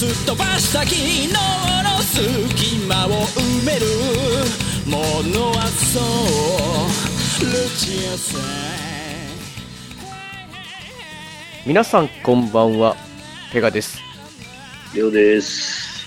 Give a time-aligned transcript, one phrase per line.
[0.00, 3.84] すっ飛ばした昨日の隙間を埋める
[4.86, 4.96] も
[5.28, 8.40] のはそうルチアさん
[11.66, 12.96] 皆さんこんばんは、
[13.52, 13.98] ペガです。
[14.94, 16.06] りょうです。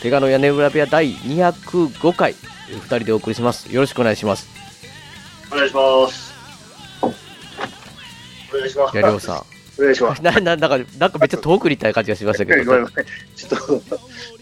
[0.00, 2.36] ペガの屋根裏部屋第205回、
[2.70, 3.74] えー二人でお送りします。
[3.74, 4.48] よろしくお願いします。
[5.50, 6.32] お願いします。
[7.02, 8.96] お願いします。
[8.96, 9.44] いや、りょうさ
[9.80, 10.24] お願いしますん。
[10.26, 13.06] な、な、なんか、なんかめっちゃ遠くにいたい感じがしましたけど ごめんご、めん。
[13.36, 13.56] ちょっと、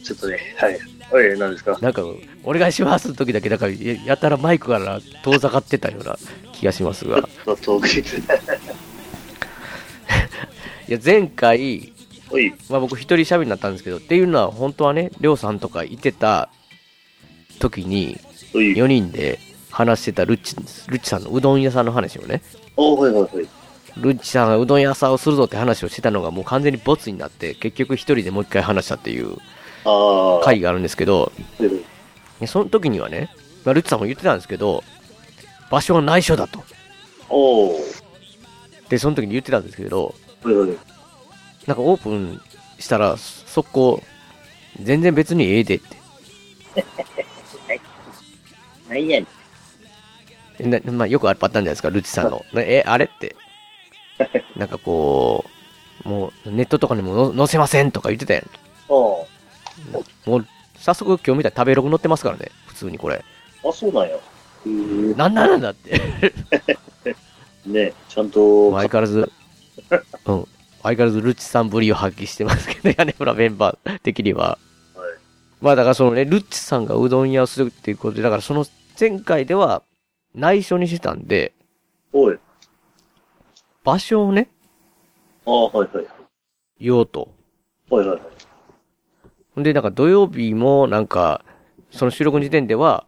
[0.02, 0.78] ちょっとね、はい。
[1.10, 1.78] はい、何ですか？
[1.80, 2.02] なんか、
[2.44, 6.16] お願いしますの時だけ、なんか、ややたらマイクから遠ざかってたような
[6.52, 7.22] 気がしますが。
[7.22, 8.00] ちょっと遠くに。
[10.88, 11.92] いや、前回、
[12.30, 12.52] はい。
[12.68, 16.50] まあ僕一人喋りになったんですけど、っていうのは本当はね、りょうさんとかいてた
[17.58, 18.18] 時に、
[18.52, 18.74] はい。
[18.74, 19.38] 4人で
[19.70, 20.62] 話してたルッチ、ル
[20.98, 22.42] ッチさんのうどん屋さんの話をね、
[22.76, 23.48] おはいはいはい。
[24.00, 29.36] ルッチさんがうどん屋さんをするぞって話をしてたのがもう完全にボツになって、結局一人でもう一回話したっていう
[29.84, 30.44] ああ。
[30.44, 31.32] 回があるんですけど、
[32.46, 33.30] その時にはね、
[33.64, 34.84] まあ、ルッチさんも言ってたんですけど、
[35.70, 36.64] 場所は内緒だと。
[38.88, 40.70] で、その時に言ってたんですけど、はいはい。
[41.66, 42.40] なんかオープン
[42.78, 44.02] したら、速攻、
[44.80, 45.96] 全然別にええでって。
[48.88, 49.26] 何やね
[50.66, 50.70] ん。
[50.70, 52.44] なまあ、よくあるパターンじゃないですか、ルッチさんの。
[52.52, 53.36] なえ、あれって。
[54.56, 55.44] なんかこ
[56.04, 58.44] う、もうネットとかにもの載せませんとか言ってたやん。
[58.44, 58.48] あ
[58.88, 59.26] も
[60.26, 60.46] う、
[60.76, 63.24] 早速今日見たら食べログ載ってますからね、普通にこれ。
[63.64, 63.68] あ。
[63.68, 64.16] あ、そうなんや。
[65.16, 66.00] なんなんだって。
[67.66, 69.32] ね、ちゃんと、相変わらず、
[70.26, 70.48] うん。
[70.82, 74.58] 相変わらずルッチさんぶりを発揮してますけど、屋根裏メンバー的には。
[74.94, 75.18] はい
[75.60, 78.64] まあだからそのね、ルッチさんがうどん屋をするっていうことで、だからその
[78.98, 79.82] 前回では
[80.34, 81.52] 内緒にしてたんで、
[82.12, 82.38] おい。
[83.88, 84.50] 場所をね、
[85.46, 86.06] ああ、はいはい。
[86.78, 87.32] 言おうと。
[87.88, 88.22] はいはいは
[89.56, 89.62] い。
[89.62, 91.42] で、なんか土曜日もなんか、
[91.90, 93.06] その収録の時点では、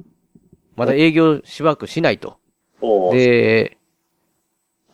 [0.76, 2.38] まだ営業しばらくしないと。
[2.80, 3.14] おー。
[3.14, 3.76] で、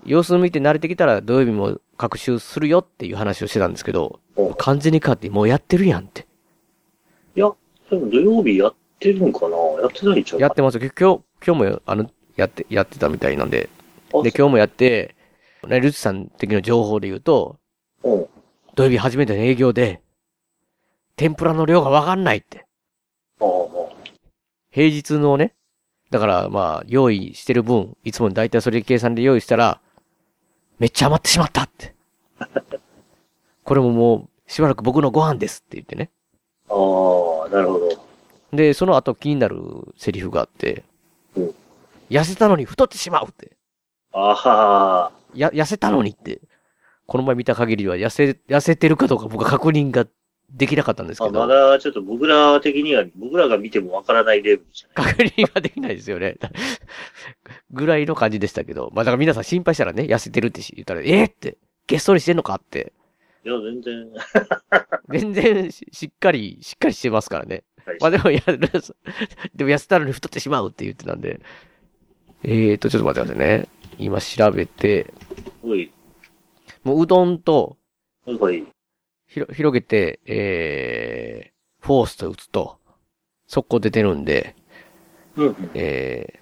[0.04, 6.26] 様子見て慣れてきたら土曜日も学習するよっていう話をしてたんですけど、お完全に変わってもうやってるやんって。
[7.36, 7.52] いや、
[7.90, 9.56] でも土曜日やってるんかな？
[9.82, 10.80] やってないんちゃうやってますよ。
[10.80, 13.68] 今日、今日もあの、やって、やってたみたいなんで。
[14.12, 15.14] あで、今日もやって、
[15.66, 17.58] ね、ルツさん的な情報で言うと、
[18.02, 18.26] うん。
[18.74, 20.02] 土曜日初めての営業で、
[21.16, 22.66] 天ぷらの量がわかんないって。
[24.70, 25.54] 平日のね、
[26.10, 29.80] だからまあ、用意してる分、いつも大体それ計算で用意したら、
[30.78, 31.94] めっちゃ余ってしまったって。
[33.64, 36.10] これももう、しばらく僕のご飯ですって言ってね。
[36.68, 36.74] あ
[37.46, 38.06] あ、なるほど。
[38.52, 39.56] で、その後気になる
[39.96, 40.84] セリフがあって
[41.36, 41.54] うん、
[42.10, 43.56] 痩せたのに太ってしまうって。
[44.12, 46.40] ああ、や、痩せたのにって。
[47.06, 50.06] この前見た限りでは痩せ、痩せてるかどうか僕は確認が
[50.50, 51.40] できなかったんですあけど。
[51.40, 55.14] まだちょっと僕ら的には、僕らが見てもわからないレベルじゃない。
[55.14, 56.36] 確認はできないですよね。
[57.70, 58.90] ぐらいの感じでしたけど。
[58.92, 62.92] まあだから皆さん心配したらね、痩せてるって言ったら、えー、って、げっそりしてんのかって。
[63.44, 64.12] いや、全然。
[65.08, 67.62] 全然ししっかり、しっかりしてますからね。
[67.84, 71.40] はいまあでもやる、でも痩せたのに太ってしまうって言ってたんで。
[72.42, 73.68] えーと、ちょっと待ってくださいね。
[73.98, 75.12] 今調べて、
[75.62, 75.92] おい、
[76.84, 77.76] もううどんと
[78.26, 78.66] おい、
[79.28, 82.78] 広げて、えー、フォースと打つと、
[83.46, 84.56] 速攻出てるんで、
[85.36, 85.70] うんうん。
[85.74, 86.38] えー、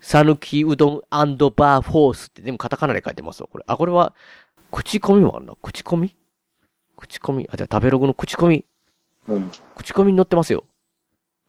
[0.00, 3.64] さぬきうどんバーフォースって、でもカタカナで書いてますわ、これ。
[3.66, 4.14] あ、これは、
[4.70, 5.54] 口コミもあるな。
[5.60, 6.16] 口コミ？
[6.96, 7.48] 口コミ？
[7.52, 8.64] あ、じゃあ食べログの口コミ。
[9.28, 9.50] うん。
[9.76, 10.64] 口コミに載ってますよ。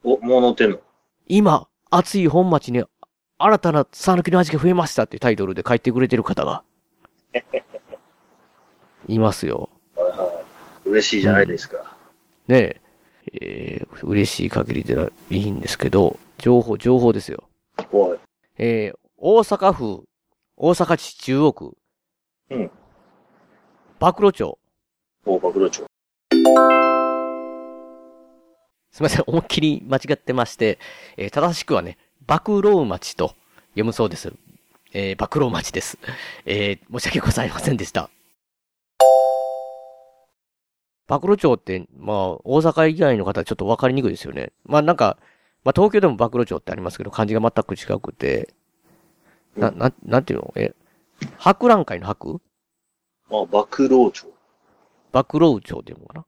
[0.04, 0.80] お、もう乗ってんの
[1.28, 2.84] 今、暑い本町に
[3.44, 6.62] 新たなさぬきの味が増えましたっていうタイトルで書いてくれてる方が。
[9.08, 9.68] いますよ。
[10.84, 11.96] 嬉しいじゃないですか。
[12.46, 12.80] ねえ。
[13.32, 17.44] えー、嬉しい限りでいいんですけど、情報、情報ですよ。
[17.90, 18.18] おい。
[18.58, 20.04] えー、大阪府、
[20.56, 21.76] 大阪市中央区。
[22.50, 22.70] うん。
[23.98, 24.58] 暴露町。
[25.24, 25.84] お、暴露町。
[28.90, 30.78] すみません、思いっきり間違ってまして、
[31.16, 31.96] えー正しくはね、
[32.26, 33.34] 暴露町と
[33.70, 34.32] 読むそうです。
[34.92, 35.98] えー、暴露町です。
[36.44, 38.10] えー、申し訳ございませんでした。
[41.08, 44.52] 暴露町って、まあ、大阪以外の方はちょっとわかりにくいですよね。
[44.64, 45.18] まあなんか、
[45.64, 48.54] まあ東京でも暴露町ってありますけど、漢字が全く違くて、
[49.56, 50.52] な、うんな、なんていうの？
[50.56, 50.74] え、
[51.38, 52.40] 博覧会の博？
[53.28, 54.26] まあ、暴露町。
[55.10, 56.24] 暴露町っていうのかな？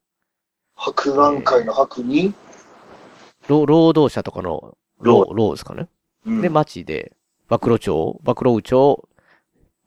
[0.74, 2.34] 博覧会の博に、
[3.46, 5.88] 労労働者とかの、労、労ですかね。
[6.26, 7.12] うんで、町で、
[7.48, 9.08] 暴露町、暴露町、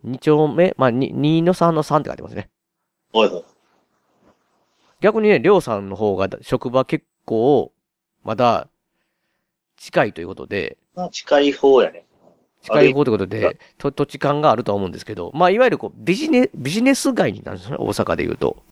[0.04, 2.50] 二丁目、まあ、に、二の三の三って書いてますね。
[3.12, 3.44] はいはい。
[5.02, 7.72] 逆にね、りょうさんの方が職場結構、
[8.24, 8.68] まだ、
[9.78, 12.06] 近いということで、まあ、近い方やね。
[12.64, 18.64] 近い方ということで、と土地勘があるとは思うんですけど、まあ、いわゆるこう、ビジネ、ビジネス街になるんですよね、大阪で言うと。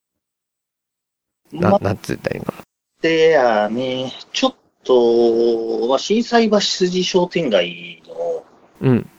[1.51, 2.63] な、まあ、なんつったらいいのかな。
[3.01, 8.45] でやね、ちょっと、まあ、震災橋筋商店街の、
[8.81, 9.09] うん。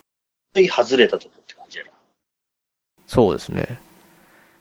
[0.68, 1.90] 外れたとこって感じやな。
[3.06, 3.78] そうですね。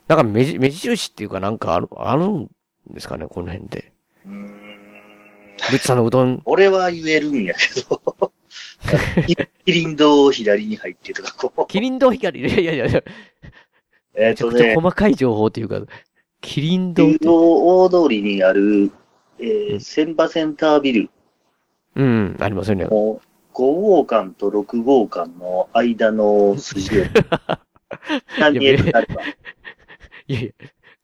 [0.08, 2.50] なんか目じ、目印っていうかなんかある、あるん
[2.90, 3.94] ですかね、この辺で。
[4.26, 4.66] うーん。
[5.72, 8.32] ルッツさんのうどん、俺は言えるんやけど、
[9.66, 11.68] キリン堂左に入ってとか、こう。
[11.68, 13.04] キリン堂光、いやいやいや
[14.16, 15.82] えっとね、細かい情報っていうか、
[16.42, 17.20] キリン堂って。
[17.20, 18.92] 中央大通りにある、
[19.40, 21.10] えー、うん千葉センタービル
[21.96, 22.86] うん、ありますよね。
[22.86, 23.22] の5
[23.54, 27.04] 号館と6号館の間の筋を、
[28.38, 29.22] 何見えるかれば。
[30.28, 30.52] いやいや、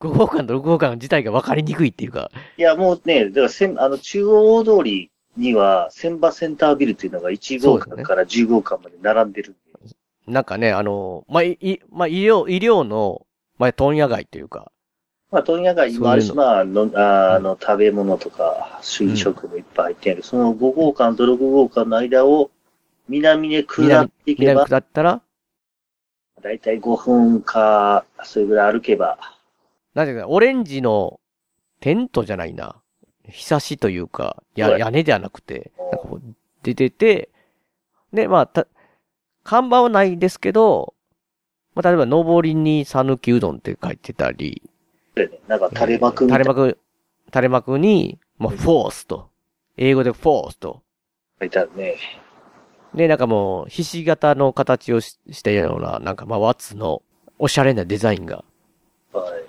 [0.02, 9.60] 5号館と6号館自体が分かりにくいっていうか、いや、もうね、だからせん、あの、中央大通りには、千葉センタービルっていうのが1号館から10号館まで並んでるんで。
[10.28, 13.26] なんかね、あの、まあ、い、いまあ、医療、医療の、
[13.58, 14.72] まあ、問屋街というか、
[15.32, 20.24] まあ、問屋街もあるし、まあ、あの、ああの、食べ物とか、水食もいっぱい入ってある。
[20.24, 22.52] その5号館と6号館の間を、
[23.08, 25.22] 南で下っていけば南、下ったら、
[26.42, 29.18] だいたい5分か、それぐらい歩けば、
[29.94, 31.20] なんていうか、オレンジの
[31.80, 32.76] テントじゃないな。
[33.30, 35.86] ひさしというか、や、はい屋根ではなくて、うん。
[35.86, 36.22] なんかこう
[36.64, 37.30] 出てて、
[38.12, 38.68] で、まあ、た、
[39.44, 40.94] 看板はないですけど、
[41.74, 44.62] まあ、例えば、上りに讃岐うどんって書いてたり、
[45.16, 46.78] ね、なんか垂れ幕みたいな垂れ幕、
[47.28, 49.30] 垂れ幕に、まあ、フォースと、
[49.78, 50.82] 英語でフォースと、
[51.40, 51.98] 書いてあるね。
[52.94, 57.04] で、なんかもう、ひし形の形をししたような、なんかまあ、ワッツの
[57.40, 58.44] おしゃれなデザインが、
[59.14, 59.44] はい。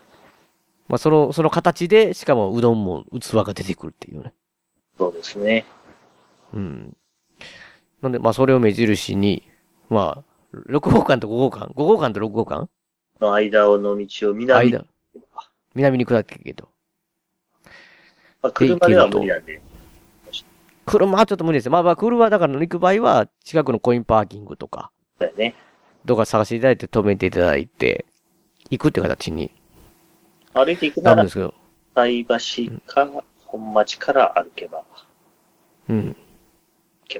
[0.88, 4.32] まあ、その、その形で、しかもうどんも器が出てくるっていうね。
[4.98, 5.64] そうですね。
[6.52, 6.96] うん。
[8.00, 9.48] なんで、まあ、それを目印に、
[9.88, 12.68] まあ、6号館と5号館 ?5 号館と6号館？
[13.20, 14.86] の間の道を南に、間。
[15.74, 16.68] 南に下っていけと。
[18.42, 19.60] まあ、車では無理なんで。
[20.84, 21.70] 車はちょっと無理です。
[21.70, 25.54] まあまあ、車だから行く場合は、近くのコインパーキングとか、だよね。
[26.04, 28.06] どっか探していただいて止めていただいて、
[28.70, 29.52] 行くって形に
[30.54, 31.54] 歩いていくならなるんで、すけど、
[31.94, 34.84] 菜橋か、本町から歩けば。
[35.88, 36.16] うん。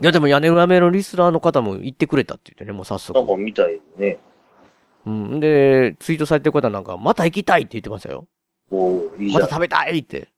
[0.00, 3.26] いや、でも屋根裏目のリスナーの方も行ってくれたって言ってね、もう早速なん。
[3.26, 4.18] か見たいね。
[5.06, 5.40] うん。
[5.40, 8.26] で、ツイートされてる方なんか、また行きたいって言ってましたよ。
[9.18, 9.54] いいじゃんまた。
[9.54, 10.28] 食べたいって。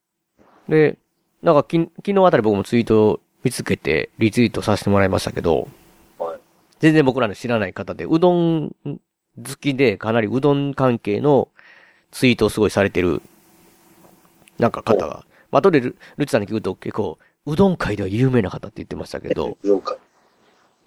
[0.68, 0.98] で、
[1.42, 5.68] なんかき、昨日あたり僕もツイートを見つけて、リツイートさせてもらいましたけど、
[6.18, 6.40] はい
[6.80, 11.48] 全然僕らの知らない方で、うどん好きで、かなりうどん関係の
[12.10, 13.22] ツイートをすごいされてる、
[14.58, 19.56] なんか方が、まあ、後でルルチさんに聞くと結構、うどん界では有名な方って言ってましたけど。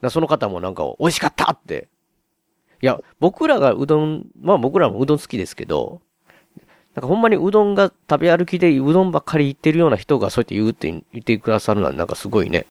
[0.01, 1.87] なその方もなんか、美味しかったって。
[2.81, 6.01] いや、僕らがうどん、まあ僕らもうどん好きですけど、
[6.97, 12.65] なんかほんまにうどんが食べ歩きでうどんばっかり行ってるような人がそうやって言うって言ってくださるのはなんかすごいね、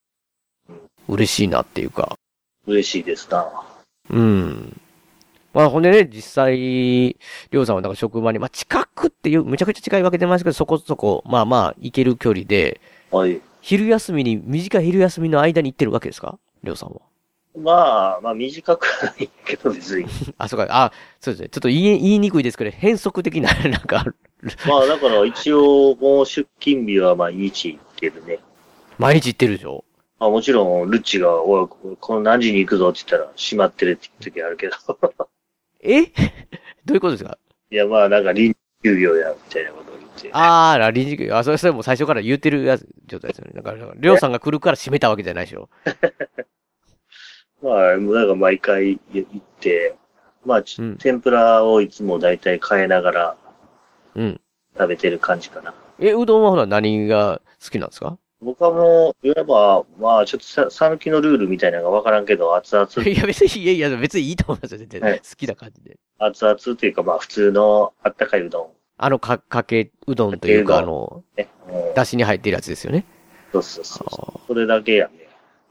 [1.06, 2.16] 嬉しいなっていうか、
[2.66, 3.49] 嬉しいですな。
[4.11, 4.80] うん。
[5.54, 12.80] まあほんでね、実際、りょうさんはなんか職場に、まあ近くっていう、めちゃくちゃ近いわけでもないですけど、そこそこ、まあまあ行ける距離で、
[13.12, 13.40] はい。
[13.61, 16.37] 昼休みに、短い昼休みの間に行ってるわけですか？
[16.64, 16.97] りょうさんは。
[17.57, 20.07] まあ、まあ短くはないけど別に。
[20.39, 21.49] あ、そうか、あ、そうですね。
[21.49, 24.17] ちょっと言い、言いにくいですけど、変則的な、なんかある、
[24.69, 28.39] まあだから一応もう出勤日は毎日行ってるね。
[28.99, 29.85] 毎日行ってるでしょ？
[30.19, 34.75] まあもちろんルッチが、おい、この何時に行くぞって言ったら閉まってるって時あるけど。
[35.83, 36.03] え？
[36.85, 37.39] どういうことですか？
[37.71, 40.31] いやまあなんか臨時休業や、みたいなことを言って。
[40.33, 43.53] あー、ラ臨時休業あ、それ、それもう最初から言ってるやつ、状態ですよね。
[43.55, 45.69] だからりょうさんが来るから閉めたわけじゃないでしょ。
[47.66, 49.96] まあ、なんか毎回行って、
[50.44, 53.37] まあ、ちうん天ぷらをいつも大体変えながら
[54.14, 54.40] うん。
[54.78, 55.75] 食べてる感じかな。
[55.99, 58.18] え、うどんはほら何が好きなんですか？
[58.42, 65.00] 僕はもう、いわば、まあ、ちょっとさ、さぬきのルールみたいなのがわからんけど、熱々、 いや、別に、いやいや、別にいいと思いますよ、全然。
[65.00, 65.96] はい好きな感じで。
[66.18, 71.49] 熱々っていうか、まあ、普通のあったかいうどあのか、かけうどんというか、かけうあの、ね。
[71.68, 73.06] うんだしに入ってるやつですよね。
[73.52, 74.40] そうそうそうそあう。
[74.49, 75.25] それだけやね。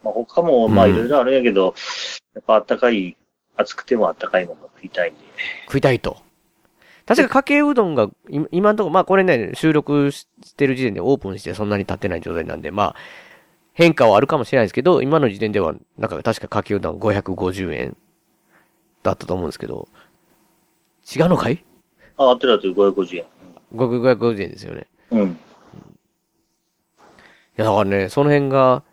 [0.06, 1.74] まあ、他も、まあ、うんいろいろあるんやけど、
[2.36, 3.18] やっぱあったかい、
[3.58, 5.20] 暑くてもあったかいものが食いたいんで。
[5.66, 6.18] 食いたいと。
[7.08, 12.96] 確かかけうどんが、今今のところ、まあこれね、収録してる時点でオープンしてそんなに経ってない状態なんで、まあ、
[13.74, 17.98] 変化はあるかもしれないですけど、今の時点では、なんか確かかけうどん550円
[19.04, 19.88] だったと思うんですけど、
[21.16, 21.64] 違うのかい？
[22.18, 23.26] あ、あってるあってる550円。
[23.76, 24.88] ?550 円ですよね。
[25.12, 25.30] うん。
[25.32, 25.36] い
[27.58, 28.84] や、だからね、その辺が、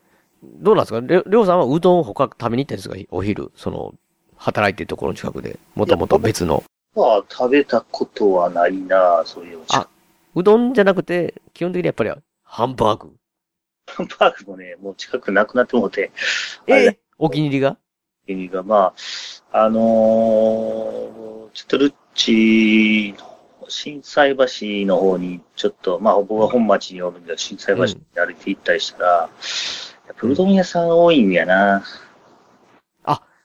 [0.42, 1.00] どうなんですか？
[1.00, 2.96] りょうさんはうどんを他食べに行ったんですか？
[3.10, 3.94] お昼、その、
[4.36, 6.64] 働いてるところの近くで、もともと別の。
[6.94, 9.60] まあ、食べたことはないなそういう。
[9.70, 9.88] あ
[10.34, 12.10] うどんじゃなくて、基本的にやっぱり
[12.42, 13.12] ハンバーグ。
[13.86, 16.10] ハンバーグもね、もう近くなくなってもうて、
[16.66, 16.72] え？
[16.72, 16.98] あれ？
[17.18, 17.76] お気に入りが？
[18.26, 18.94] 国が、ま
[19.52, 24.46] あ、あのーちょっとルッチの、震災橋
[24.86, 29.34] の方に、ちょっと、まあ、僕は本町におるんで、震災橋に歩いて行ったりしたら、やっぱ
[30.22, 31.82] うどん屋さん多いんやな。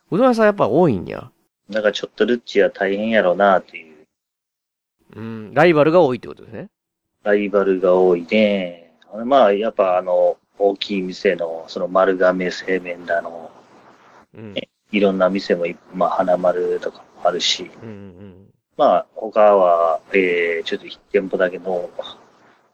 [0.10, 1.32] うどん屋さんやっぱ多いんや。
[1.70, 3.96] だからちょっとルッチは大変やろうなっていう、
[5.16, 6.70] うん、ライバルが多いってことですね。
[7.24, 8.94] ライバルが多いね。
[9.26, 13.52] まあ、やっぱあの、大きい店の、その丸亀製麺だの、
[14.34, 14.56] うん。
[14.92, 18.48] いろんな店もい、まあ、花丸とかもあるし、うんうん。
[18.78, 21.90] まあ、他は、えー、ちょっと1店舗だけの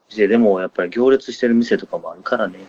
[0.08, 2.60] 店でも、やっぱり行列してる店とかもあるからね。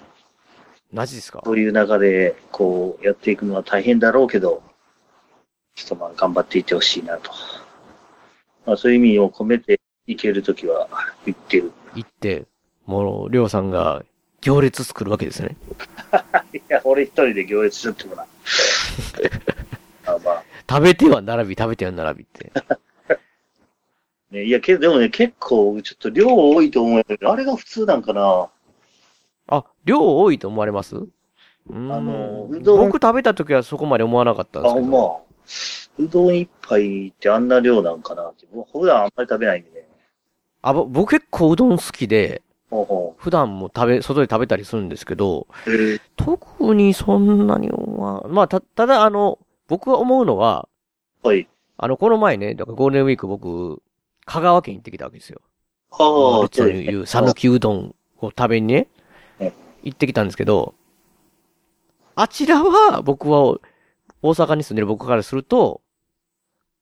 [0.96, 1.42] マジですか？
[1.46, 4.64] そういう中で、こう、やっていくのは大変だろうけど、
[5.76, 7.32] ちょっとまあ、頑張っていってほしいなと。
[8.66, 10.88] まあ、そういう意味を込めて、いけるときは
[11.26, 11.72] 言ってる。
[11.96, 12.46] 行って、
[12.86, 14.04] もう、りょうさんが
[14.42, 15.58] 行列作るわけですね。
[16.54, 18.26] いや、俺一人で行列しとってもな。
[20.06, 22.52] あまあ、食べては並び、食べては並びって。
[24.30, 28.48] ね、いや、けど、でもね、結構、ちょっと量多いと思うけど、あれが普通なんかな。
[29.86, 30.96] あ、量多いと思われます？
[30.96, 31.10] う
[31.70, 34.88] あのうどん僕食べた時はそこまで思わなかったんあ、ですけど。
[34.88, 35.18] まあ。
[35.98, 38.46] うどん一杯ってあんな量なんかなって。
[38.54, 39.88] 僕普段あんまり食べないんでね。
[40.62, 45.48] あ、ぼ僕結構うどん好きで、ほうほ普段も食べ、外で食べたりするんですけど、
[46.18, 50.68] 特にそんなには、まあ、た、ただあの、僕が思うのは、
[51.24, 51.48] はい。
[51.78, 53.82] あの、この前ね、だからゴールデンウィーク僕、
[54.26, 55.42] 香川県行ってきたわけですよ。
[55.92, 58.95] ああ、別に言う、讃岐うどんを食べにねえ、
[59.86, 60.76] 行ってきたんですけど、
[62.16, 63.58] あちらは、僕は、
[64.22, 65.82] 大阪に住んでる僕からすると、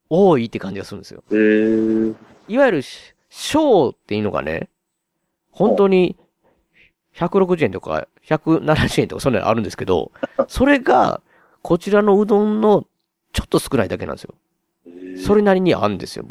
[0.10, 1.24] 多いって感じがするんですよ。
[1.32, 2.14] へえ
[2.48, 4.70] いわゆる、し小っていうのがね、
[5.52, 6.16] 本当に、
[7.16, 10.12] 160円とか、170円とかそんなのあるんですけど、
[10.48, 11.22] それが、
[11.62, 12.86] こちらのうどんの、
[13.34, 14.36] ちょっと少ないだけなんですよ。
[15.18, 16.26] それなりにあるんですよ。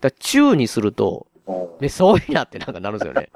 [0.00, 1.32] だ中にすると、うん
[1.80, 3.28] めっそういなってなんかなるんですよね。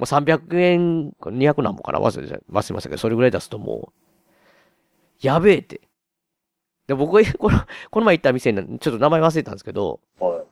[0.00, 5.82] もう300円、200何本かな忘れて、忘れましたけど、それぐらい出すともう、やべえって。
[6.86, 10.42] で、僕が この、この前行った店に、ちょっと名前忘れたんですけど、はい。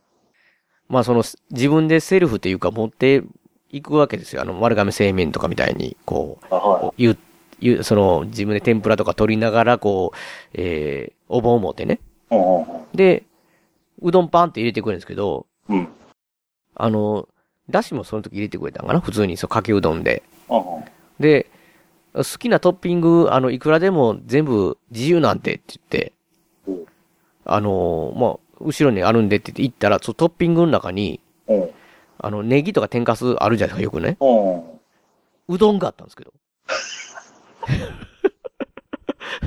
[0.90, 3.22] まあその、自分でセルフっていうか持って
[3.70, 4.42] いくわけですよ。
[4.42, 7.18] あの、丸亀製麺とかみたいに、こう、あ、は言う、
[7.58, 10.16] 言う、その、自分で天ぷらとか取りながら、こう、
[10.52, 12.00] えー、お盆を持ってね。
[12.94, 13.24] で、
[14.02, 15.78] うどんパンって入れてくれるんですけど、うん。
[15.78, 15.88] うん。
[16.74, 17.26] あの、
[17.70, 19.00] だしもその時入れてくれたんかな？
[19.00, 20.22] 普通に、そう、かけうどんで。
[21.20, 21.50] で、
[22.14, 26.12] 好きなトッピング、あの、いくらでも全部自由なんてって言って
[26.66, 26.86] うん、
[27.44, 31.70] あの、まあ、後ろにあるんでって言って行ったら、そのトッピングの中に、うん。
[32.20, 34.16] あの、ネギとか天かすあるじゃないですか、よくね。
[35.48, 36.32] うどんがあったんですけど。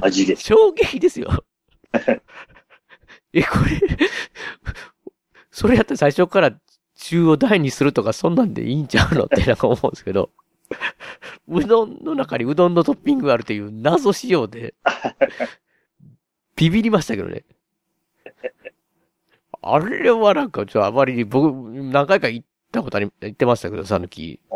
[0.01, 0.43] 味です。
[0.47, 1.43] 衝撃ですよ。
[3.33, 3.97] え、これ、
[5.51, 6.53] それやったら最初から
[7.11, 10.29] 中を大にするとかそんなんでいいんちゃうのってなんか思うんですけど、
[11.49, 14.73] うどんの中にうどんのトッピングがあるという謎仕様で、
[16.55, 17.43] ビビりましたけどね。
[19.61, 24.55] あれはなんかちょっとあまりに僕何回か行ったことあり、行ってましたけど、さぬきう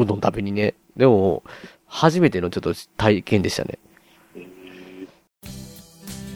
[0.00, 0.74] んうどん食べにね。
[0.96, 1.44] でも、
[1.86, 3.78] 初めてのちょっと体験でしたね。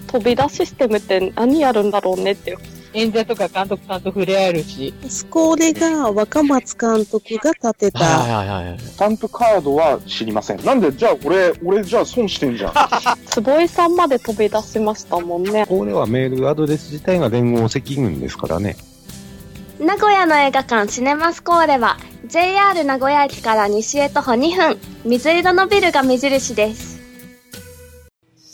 [0.06, 2.56] 飛び出システムって何やるんだろうねって。
[2.94, 4.92] 演者とか監督さんと触れ合えるし、
[5.30, 8.78] これが若松監督が建てた、はいはいはい。
[8.78, 10.64] スタンプカードは知りません。
[10.64, 12.72] なんで、じゃあ俺、俺じゃあ損してんじゃん。
[13.26, 15.66] 坪井さんまで飛び出しましたもんね。
[15.66, 18.76] これはメールアドレス自体が連合赤軍ですからね。
[19.82, 26.91] 名古屋の映画館シネマスコーレは JR 名古屋駅から西へ徒歩2分水色のビルが目印です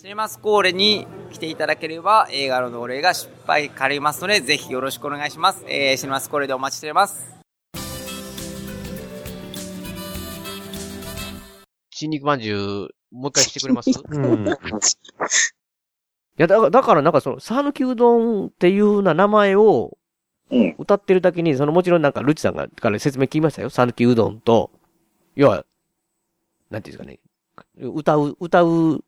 [0.09, 5.67] シネマスコーレに来ていただければ映画の同例が失敗かりますので、ぜひよろしくお願いします。
[5.69, 7.38] えー、シネマスコレでお待ちしております。
[11.91, 13.91] 新肉まんじゅう、もう一回してくれます？
[14.09, 14.49] うん。
[14.49, 14.50] い
[16.38, 19.99] や、だから、だからなんかその、さぬきうどんっていうな名前を
[20.50, 20.75] うん。
[20.79, 23.69] 歌ってるだけに、そのもちろんなんか、ルチさんが、から説明聞きましたよ。
[23.69, 24.71] さぬきうどんと、
[25.37, 25.67] 要は、
[26.71, 27.21] なんていうんです
[27.77, 27.91] かね。
[27.91, 29.05] 歌う、歌う、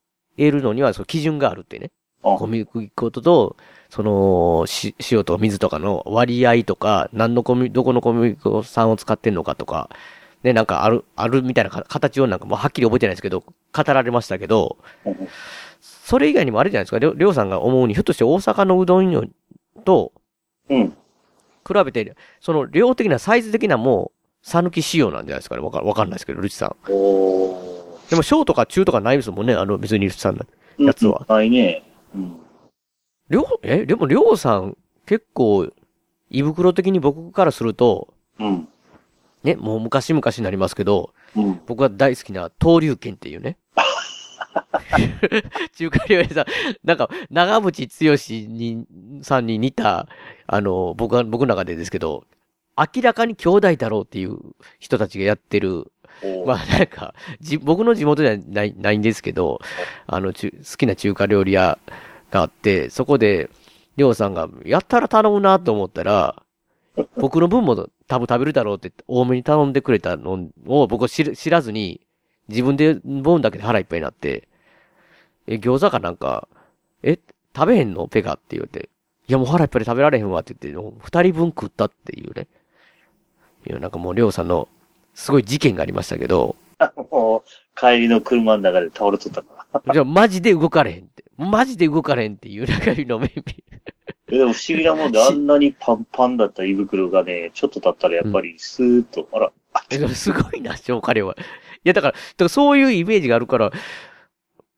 [0.47, 1.90] えるのには、その基準があるってね。
[2.23, 3.56] あ小麦粉と、
[3.88, 9.88] その、し塩と水とかの割合とか、何の小麦、どこの小麦粉酸を使ってんのかとか、
[10.42, 15.28] ね、なんかある、あるみたいなか形をなんかもうはっきり覚えてないですけど、語られましたけど、うん
[15.80, 19.25] それ以外にもあれじゃないですか、りょりょうさんが思うに、ひょっとして大阪のうどんよ
[19.85, 20.12] と、
[20.68, 20.90] うん。
[20.90, 25.62] 比べて、その量的な、サイズ的なもう、さぬき仕様なんじゃないですかね。
[25.62, 26.76] わかわかんないですけど、ルチさん。
[26.92, 27.70] お
[28.11, 30.45] でも、小とか中とかないですもんね、あの、別にさんの。
[30.79, 30.85] ー。
[30.85, 31.83] やつはうんないね。
[32.14, 32.37] うん。
[33.31, 34.76] りょう、え、でも、りょうさん、
[35.07, 35.69] 結構、
[36.29, 38.69] 胃袋的に僕からすると、うん。
[39.45, 41.61] ね、もう昔々になりますけど、うん。
[41.67, 43.57] 僕が大好きな、東流軒っていうね。
[45.76, 46.45] 中華料理さん、
[46.83, 48.87] なんか、長渕剛に、
[49.23, 50.09] さんに似た、
[50.49, 52.25] あの、僕は、僕の中でですけど、
[52.76, 54.38] 明らかに兄弟だろうっていう
[54.79, 55.93] 人たちがやってる、
[56.47, 59.61] まあなんか、じ、僕の地元ではない、ないんですけど、
[60.07, 61.79] あの、ちゅ好きな中華料理屋
[62.31, 63.50] があって、そこで、
[63.97, 66.43] りょうさんが、やったら頼むなと思ったら、
[67.17, 72.00] 僕の分も多分食べるだろうって多めに頼んでくれたのを僕は知ら知らずに、
[72.49, 74.49] 自分で分だけで腹いっぱいになって、
[75.47, 76.49] え、餃子かなんか、
[77.03, 77.19] え、
[77.55, 78.09] 食べへんの？
[78.09, 78.91] ペガって言って、
[79.29, 82.49] いやもう腹いっぱいで食べられへんわって言って、二人分食ったっていうね。
[83.67, 84.69] いや、なんかもうりょうさんの、
[85.21, 86.57] すごい事件がありましたけど、
[87.11, 89.83] もう、帰りの車の中で倒れとったから。
[89.93, 91.25] じゃあマジで動かれへんって。
[91.37, 93.43] マジで動かれへんっていう中身の目見。
[94.29, 99.52] え でも不思議なもんで、あんなにパンパンだった胃袋がね、ちょっと経ったらやっぱりスーッと、あら、
[99.91, 101.35] え でもすごいな、消化量は。
[101.39, 101.39] い
[101.85, 103.71] や、だから、だからそういうイメージがあるから、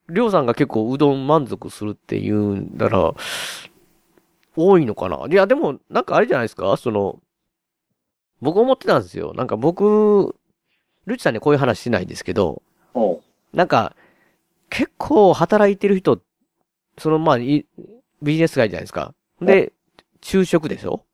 [0.09, 3.15] りょうさんが結構うどん満足するっていうんだら、
[4.57, 6.77] 多いのかないや、でも、なんかあれじゃないですか？
[6.77, 7.21] その、
[8.43, 9.33] 僕思ってたんですよ。
[9.35, 10.37] なんか僕、
[11.07, 12.63] ルチさんにこういう話しないですけど、
[13.55, 13.97] なんか、
[14.69, 16.21] 結構働いてる人、
[16.99, 17.67] その、まあ、い
[18.21, 19.15] ビジネス街じゃないですか。
[19.41, 19.73] で、
[20.21, 21.05] 昼食でしょ？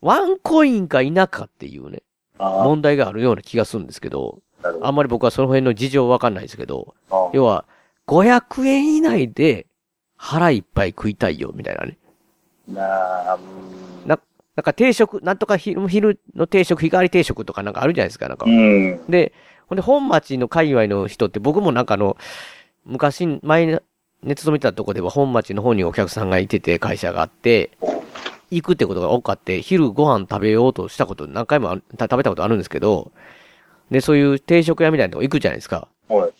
[0.00, 2.02] ワンコインか否かっていうね、
[2.38, 4.40] 問題があるような気がするんですけど。
[4.82, 7.66] あんまり僕はその辺の事情わかんないですけど、あ要は、
[8.06, 9.66] 500円以内で
[10.16, 11.98] 腹いっぱい食いたいよ、みたいなね。
[12.68, 14.18] なあ、うんな
[14.56, 18.46] なんか定食、なんとか昼昼の定食、日替わり定食とかなんかあるじゃないですか、なんか。
[18.46, 19.00] うん。
[19.08, 19.32] で、
[19.66, 22.16] ほんで、本町の界隈の人って僕もなんかあの、
[22.84, 27.70] 昔、前ね、勤めてたとこでは本町の方にお客さんがいてて、会社があって、
[28.50, 33.10] 行くってことが多かって、昼ご飯食べようとしたこと何回も食べたことあるんですけど、
[33.90, 35.88] で、そういう定食屋みたいなとこ行くじゃないですか。
[36.08, 36.32] はい。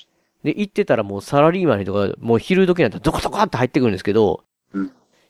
[0.45, 4.45] で、行ってたらもうサラリーマンの人が、もう昼時になったらドコドコって入ってくるんですけどうん、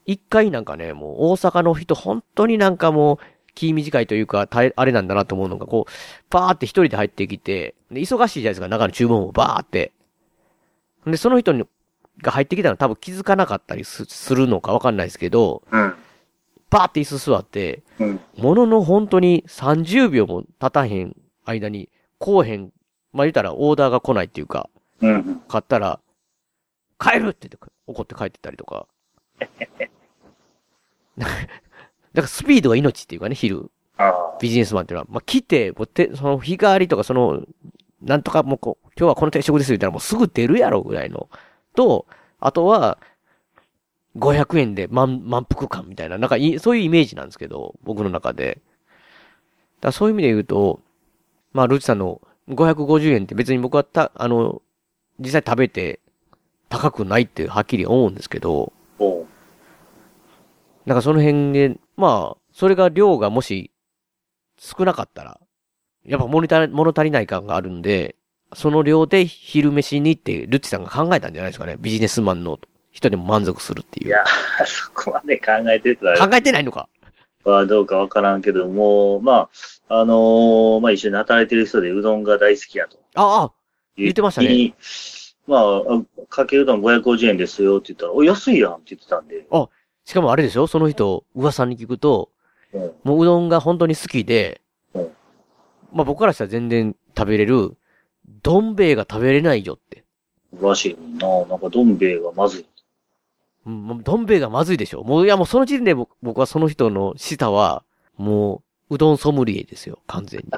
[0.06, 3.18] 一、回なんかね、もう大阪の人、本当になんかもう、
[3.54, 5.92] 気短いというか、あれなんだなと思うのが、こう、
[6.30, 9.92] バーって一人で入ってきて、で、忙しいじゃないですか、中の注文もバーって。
[11.06, 11.64] で、その人に
[12.22, 15.94] が入ってきたの多分気づかなかったりすするのかわかんないですけど、うん。
[16.70, 18.20] バーって椅子座って、うん。
[18.36, 21.88] ものの本当に30秒も経たへん間に、
[22.18, 22.72] こうへん、
[23.12, 24.68] まあ、言ったらオーダーが来ないっていうか、
[25.00, 25.42] うん。
[25.48, 26.00] 買ったら、
[26.98, 28.86] 帰るって言って怒って帰ってったりとか。
[31.18, 31.40] だか
[32.14, 33.70] らスピードが命っていうかね、昼。
[34.40, 35.06] ビジネスマンっていうのは。
[35.08, 37.42] まあ、来て、もうて、その日替わりとか、その、
[38.02, 41.28] なんとかもうこう、今日はこの定食ですよ言ったらもうすぐ出るやろぐらいの。
[41.74, 42.06] と、
[42.40, 42.98] あとは、
[44.16, 48.54] 500円で満、満腹感みたいな、なんかい、そういうイメージなんですけど、僕の中で。
[48.54, 48.60] だか
[49.88, 50.80] らそういう意味で言うと、
[51.52, 54.62] まあ、ルチさんの550円って別に僕はた、あの、
[55.18, 56.00] 実際食べて
[56.68, 58.72] 高くないってはっきり思うんですけど、
[60.86, 63.70] なんかその辺で、まあ、それが量がもし
[64.58, 65.40] 少なかったら、
[66.04, 68.16] やっぱ物足りない感があるんで、
[68.52, 71.76] その量で昼飯にってルッチさんが考えたんじゃないですかね。
[71.78, 72.58] ビジネスマンの
[72.92, 74.08] 人でも満足するっていう。
[74.08, 74.24] いや、
[74.66, 76.88] そこまで考えてたら、考えてないのか
[77.44, 79.48] はどうかわからんけども、ま
[79.88, 82.98] あ、あのーまあ一緒に働いてる人でうどんが大好きやと。
[83.14, 83.52] ああ、
[83.96, 84.74] 言ってましたね。
[85.46, 89.46] まあ、あかけうどん550円ですよって言ったら、お、安いやんって言ってたんで。
[90.04, 90.66] しかもあれでしょ？
[90.66, 92.30] その人、噂に聞くと、
[92.72, 92.92] うん。
[93.04, 94.60] もううどんが本当に好きで、
[94.94, 95.08] うん
[95.92, 97.76] まあ僕からしたら全然食べれる、
[98.42, 100.04] どん兵衛が食べれないよって。
[100.60, 101.44] らしいな。
[101.46, 102.66] なんかどん兵衛がまずい。
[103.66, 105.04] うん、もうどん兵衛がまずいでしょ？
[105.04, 107.84] もう、いやもうその時点で僕僕はその人の舌は、
[108.16, 110.46] もう、うどんソムリエですよ、完全に。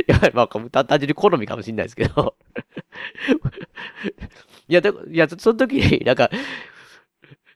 [0.00, 2.34] いや、まあ、単単純に好みかもしれないですけど。
[4.68, 6.30] いや、でいや、その時に、なんか、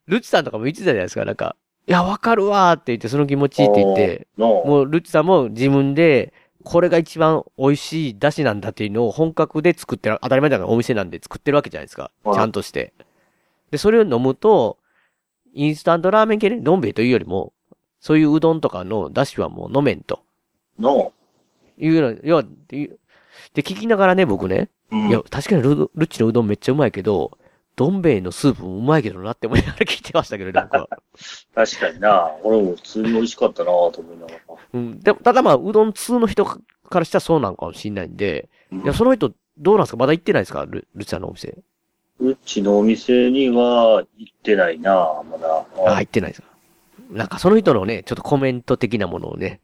[0.06, 1.56] ルチさんとかも言ってたじゃないですか、なんか、
[1.88, 6.32] いや、わかるわーって言って、その気持ちって言って、の、もうルチさんも自分で、
[6.64, 12.10] これが一番美味しい出汁なんだっていうのを本格で作ってる、当たり前だからお店なんで作ってるわけじゃないですか。
[12.24, 12.34] はい。
[12.34, 12.92] ちゃんとして。
[13.70, 14.78] で、それを飲むと、
[15.54, 17.52] インスタントラーメン系ね、どん兵衛というよりも、
[18.00, 20.20] そういううどんとかの出汁はもう飲めんと。
[20.78, 21.12] の、
[21.78, 22.90] いうの、要は、で、
[23.54, 25.08] で聞きながらね、僕ね、うん。
[25.08, 27.38] いや、確かにルルッチのうどんめっちゃうまいけど、
[27.76, 30.88] どん兵衛のスープもうまいけどなって思いながら聞いてましたけどね、僕は。
[31.54, 32.30] 確かにな。
[32.42, 34.38] 俺も普通に美味しかったなと思いながら。
[34.74, 35.00] うん。
[35.00, 36.60] でも、ただまあ、うどん通の人か
[36.98, 39.96] らしたらそうなのかもしれないんで、うんいや、その人、どうなんですか？
[39.98, 40.64] まだ行ってないですか？
[40.66, 41.58] ルルチさんのお店。
[42.18, 45.66] うちのお店には行ってないなまだ。
[45.86, 46.48] あ、行ってないですか？
[47.10, 49.60] なんかその人のね、ちょっとコメント的なものをね、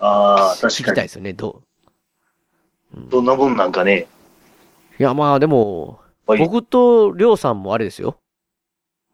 [0.00, 0.74] ああ、聞確かに。
[0.74, 1.62] きたいですよね、ど
[2.94, 3.00] う。
[3.10, 4.06] どんなもんなんかね。
[4.98, 8.18] いや、まあでも、はい僕とりょうさんもあれですよ。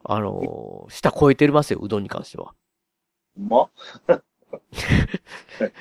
[0.04, 2.54] あのー、舌超えてますよ、うどんに関しては。
[3.38, 3.68] ま、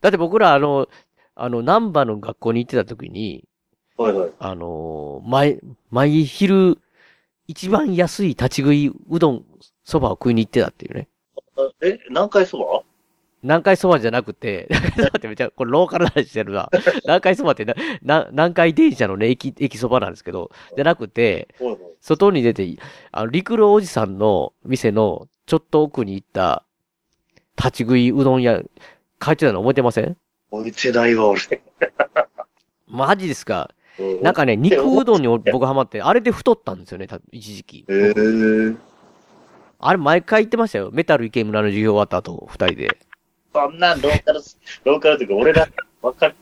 [0.00, 0.88] だって僕ら、あの、
[1.34, 3.44] あの、南波の学校に行ってた時に、
[3.96, 4.32] はいはい。
[4.38, 5.60] あのー、毎、
[5.90, 6.78] 毎昼、
[7.46, 9.44] 一番安い立ち食いうどん、
[9.84, 11.08] そばを食いに行ってたっていうね。
[11.56, 12.82] あえ、何回そば？
[13.42, 16.68] 南海そばじゃなくて、ちょっと待ってめっちゃ、これローカルな話してるな。
[17.04, 21.48] 南海そばってな、な、南海電車のね、駅、駅そばなんですけど、じゃなくて。
[22.00, 22.66] 外に出て、
[23.12, 26.64] あの、陸路おじさんの店のちょっと奥に行った、
[27.56, 28.60] 立ち食いうどん屋、
[29.20, 30.16] 帰ってたの覚えてません？
[30.50, 31.40] 置いてないわ、俺。
[32.86, 33.70] マジですか？
[33.98, 37.84] うんなんかね、肉うどんに僕ハマって、あれで太ったんですよね、た一時期。
[37.88, 38.76] ええー。
[39.80, 40.90] あれ毎回言ってましたよ。
[40.92, 42.98] メタル池村の授業終わった後、二人で。
[43.66, 44.40] そんなんローカル、
[44.84, 45.68] ローカルっていうか俺ら、
[46.02, 46.34] わかる。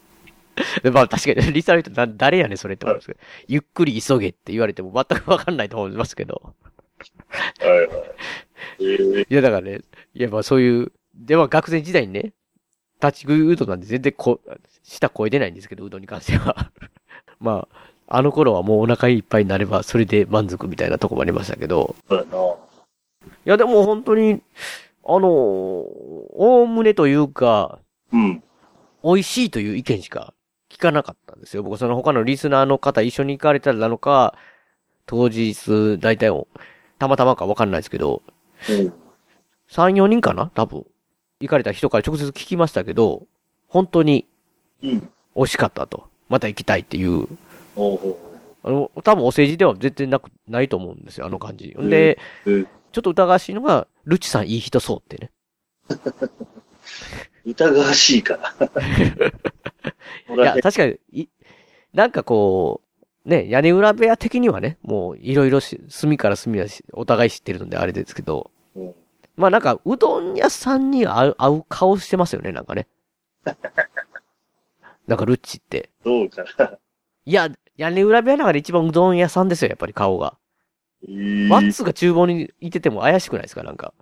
[0.82, 6.54] でまあ確かに、 リサの人な、誰やねんそれって思うんですけど、ゆっくり急げって言われても全くわかんないと思いますけど。
[7.60, 7.88] はいはい。
[8.80, 9.80] えー、いやだからね、
[10.14, 12.32] いやまあそういう、では学生時代にね、
[13.02, 14.40] 立ち食いうどんなんで全然こ、
[14.82, 16.70] 舌超えてないんですけど、うどんに関しては。
[17.40, 21.94] まあ、あの頃はもうお腹いっぱいになれば、それで満足みたいなとこもありましたけど。
[22.08, 22.38] そうやな。
[23.28, 24.40] いやでも本当に、
[25.08, 27.78] あの、おおむねというか、
[28.12, 28.42] うん。
[29.04, 30.34] 美味しいという意見しか
[30.68, 31.62] 聞かなかったんですよ。
[31.62, 34.34] 僕その他のリスナーの方一緒に行かれたなのか、
[35.06, 36.48] 当日、大体を、
[36.98, 38.22] たまたまかわかんないですけど、
[38.68, 38.92] うん。
[39.70, 40.50] 3、4人かな？
[40.54, 40.84] 多分。
[41.40, 43.26] 行かれた人から直接聞きましたけど、
[43.68, 44.26] 本当に
[44.82, 45.00] うん。
[45.36, 46.08] 美味しかったと。
[46.28, 47.28] また行きたいっていう。
[47.76, 48.16] おうおう
[48.64, 51.76] あの、多分お世辞では絶対なく、ないと思うんですよ、あの感じ。
[51.78, 55.30] んで、えーちょっと疑わしいのが、ルチさんいい人そうってね。
[57.44, 60.34] 疑わしいから。
[60.34, 61.28] いや、確かに、い、
[61.92, 62.80] なんかこ
[63.24, 68.94] う、ね、屋根裏部屋的にはね、もういろいろし、隅から隅はしお互い知ってるのであれですけど、うん
[69.36, 72.88] まあなんか、うどん屋さんに合う、合う顔してますよね、なんかね。
[75.06, 75.90] なんかルッチって。
[76.04, 76.78] どうかな。
[77.26, 80.38] いや、屋根裏部屋の中で一番うどん屋さんですよ、やっぱり顔が。
[81.08, 83.94] えーワッツが厨房にいてても怪しくないですか、なんか。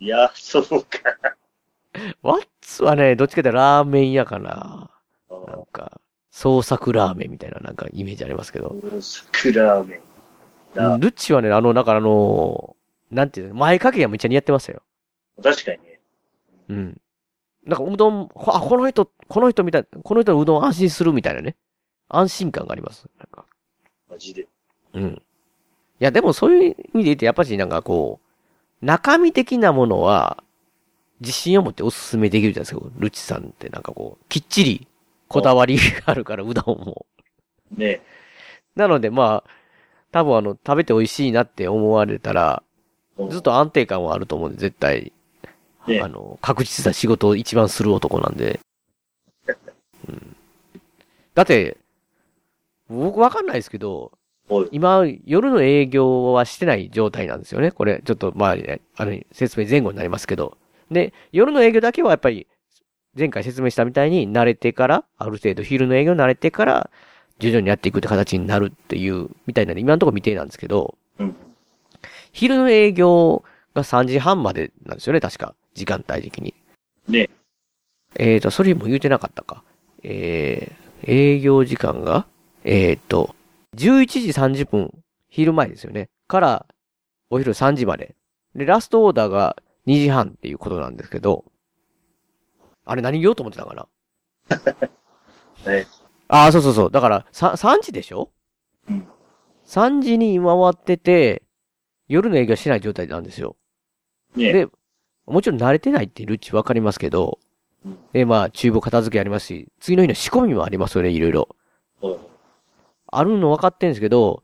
[0.00, 1.36] いや、そうか。
[2.22, 4.90] ワッツはね、どっちかというとラーメン屋かな。
[5.30, 8.70] あなんか、創作ラーメンみたいななんかイメージありますけど。
[8.70, 10.00] ー桜ラーメン。
[10.74, 12.76] なルッチはね、あの、だからあの、
[13.10, 14.82] なんていうの、前掛けがめっちゃ似合ってましたよ。
[15.42, 16.00] 確かにね。
[16.68, 17.00] うん。
[17.64, 21.56] なんかうどん、あ、この人、この人みたい、この人のうどん安心するみたいなね。
[22.08, 23.08] 安心感があります。
[23.18, 23.46] なんか。
[24.14, 24.46] マジで。
[24.94, 25.04] うん。
[25.12, 25.16] い
[25.98, 28.20] や、でもそういう意味で言って、やっぱりなんかこ
[28.82, 30.42] う、中身的なものは、
[31.20, 32.90] 自信を持っておすすめできるじゃないですか。
[32.98, 34.86] ルッチさんってなんかこう、きっちり
[35.28, 37.06] こだわりがあるから、うどんも。
[37.76, 38.00] ね
[38.76, 39.50] なのでまあ、
[40.12, 42.62] 多分あの、食べて美味しいなって思われたら、
[43.16, 45.12] うんずっと安定感はあると思うんで、絶対、
[45.86, 48.58] ねあの、確実な仕事を一番する男なんで。
[50.08, 50.36] うん、
[51.34, 51.76] だって、
[52.88, 54.12] 僕わかんないですけど
[54.48, 57.70] はい、今、夜の営業はしてない状態なんですよね。
[57.70, 60.58] これ、ちょっと、まあ、ねあの、説明前後になりますけど。
[60.90, 62.46] で、夜の営業だけはやっぱり、
[63.16, 66.90] 前回説明したみたいに慣れてから、ある程度昼の営業慣れてから、
[67.38, 71.34] 徐々にやっていくって形になるっていう、みたいなんで、今のところ未定なんですけど、うん。
[72.32, 73.44] 昼の営業
[73.74, 75.54] が3時半までなんですよね、確か。
[75.72, 76.54] 時間帯的に。
[77.08, 77.30] ね
[78.16, 79.64] えーと、それも言うてなかったか。
[80.02, 82.26] えー、営業時間が、
[82.64, 83.34] えーと、
[83.76, 84.90] 11時30分、
[85.28, 86.08] 昼前ですよね。
[86.26, 86.66] から、
[87.28, 88.16] お昼3時まで。
[88.54, 91.44] で、ラストオーダーが2時半っていうことなんですけど、
[92.86, 93.88] あれ何言おうと思ってたかな？
[95.70, 95.86] ね。
[96.28, 96.90] ああ、そうそうそう。
[96.90, 98.30] だから、さ3時でしょ？
[98.88, 99.06] うん。
[99.66, 101.42] 3時に回ってて、
[102.08, 103.56] 夜の営業しない状態なんですよ。
[104.36, 104.68] ねで、
[105.26, 107.38] もちろん慣れてないってルッチわかりますけど
[107.84, 111.56] うん、で、まあ、厨房片付けありますし、次の日の仕込みもありますよね、いろいろ。
[112.02, 112.33] うん
[113.18, 114.42] あるの分かってんですけど、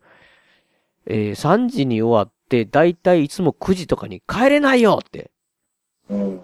[1.07, 5.31] えー3時に終わって、だいたいいつも9時とかに帰れないよって。
[6.09, 6.41] うん。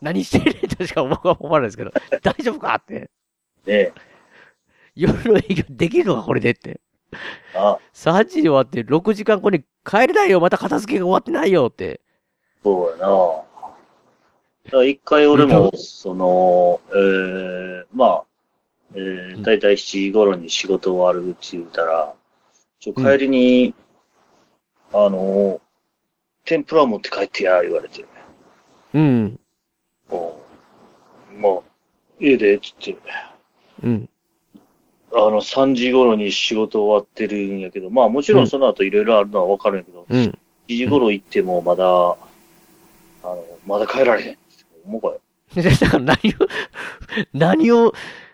[0.00, 3.10] 何してるとしか僕は思わないですけど、 大丈夫かって。
[3.66, 3.92] ね
[4.94, 6.80] 夜の営業できるのかこれでって。
[7.54, 12.00] あ、3時に終わって6時間後に帰れないよまた片付けが終わってないよって。
[12.62, 13.42] そうやな。
[14.84, 18.24] 一回俺も、その、えー、まあ、
[18.94, 22.14] えー、だいたい7時頃に仕事終わるって言ったら、
[22.80, 23.74] ちょ、帰りに、
[24.92, 25.60] あの、
[26.44, 28.04] 天ぷら持って帰ってや、言われて。
[28.94, 29.02] うん。
[29.02, 30.32] うん
[31.40, 31.60] まあ、
[32.20, 32.96] 家で、つって、
[33.82, 34.08] うん。
[35.14, 40.38] あの、3時頃に仕事終わってるんやけど、まあもちろんその後いろいろあるのはわかるんやけど、うん。
[40.68, 42.16] 1時頃行ってもまだ、あ
[43.24, 44.38] の、まだ帰られへん。
[44.84, 45.20] 思うかよ。
[45.54, 46.48] でだから何を、
[47.32, 47.92] 何を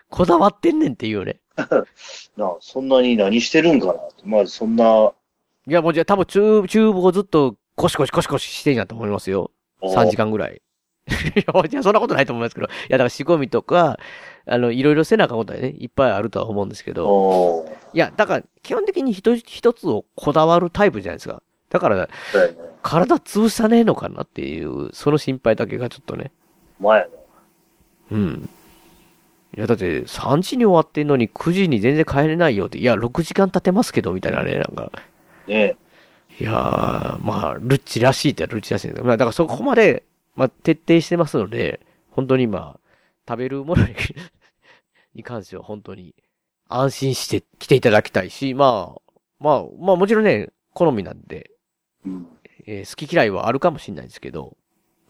[0.09, 1.39] こだわってんねんっていうね。
[2.37, 3.93] なあ、そんなに何してるんかな
[4.25, 5.11] まあ、そんな、
[5.67, 9.51] いやもうじゃあ多分厨、厨房ずっとコシコシコシコシしてんやと思いますよ。
[9.81, 10.61] 3時間ぐらい。
[11.09, 12.67] いや、じゃあそんなことないと思いますけど。
[12.67, 13.99] いや、だから仕込みとか、
[14.45, 17.65] あの、いろいろせなあかんことはね、いっぱいあるとは思うんですけど。
[17.93, 21.41] いや、だから、基本的に一つ一つをこだわるタイプじゃないですか。
[21.69, 22.07] だから、ね。
[22.81, 26.31] 体潰さねえのかなっていう、その心配だけがちょっとね。
[26.79, 27.11] 前やな。
[28.11, 28.49] うん。
[29.55, 34.91] いや、だって、3時に終わってんのに9時に全然帰れないよって、いや、6時間経てますけど、みたいなね、なんか。
[35.47, 35.75] ね
[36.39, 40.03] いやー、まあ、ルッチらしいってルッチらしいんですけど、まあ、だからそこまで、
[40.35, 41.81] まあ、徹底してますので、
[42.11, 42.79] 本当にまあ、
[43.27, 43.95] 食べるものに
[45.15, 46.15] に関しては本当に
[46.69, 51.51] 安心して来ていただきたいし、まあ、まあ、まあもちろんね、好みなんで、
[52.05, 52.27] うん。
[52.65, 54.55] えー好き嫌いはあるかもしれないですけど、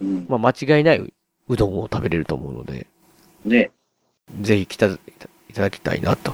[0.02, 0.26] うん。
[0.30, 1.14] まあ間違いない
[1.48, 2.88] うどんを食べれると思うので、
[3.46, 3.72] ね
[4.42, 5.00] ぜひ来た、い
[5.54, 6.34] ただきたいなと。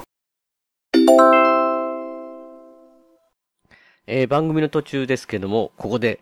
[4.07, 6.19] えー番組の途中ですけども、ここで、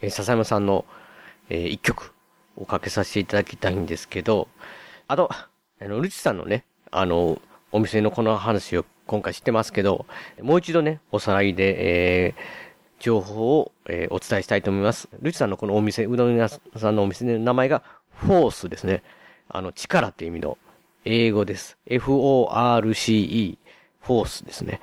[0.00, 0.84] えー笹山さんの、
[1.48, 2.12] えー一曲
[2.56, 4.48] をかけさせていただきたいんですけど、
[5.08, 7.40] あと、あの、ルチさんのね、あの、
[7.72, 10.06] お店のこの話を今回知ってますけど、
[10.40, 12.64] もう一度ね、おさらいで、えー
[13.00, 15.08] 情報を、えーお伝えしたいと思います。
[15.20, 16.60] ルチさんのこのお店、うどん屋さ
[16.90, 17.82] んのお店の名前が、
[18.14, 19.02] フォースですね。
[19.48, 20.56] あの、力っていう意味の
[21.04, 21.76] 英語です。
[21.86, 23.58] F-O-R-C-E、
[24.00, 24.80] フォースですね。